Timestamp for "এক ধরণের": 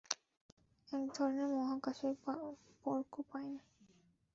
0.87-1.49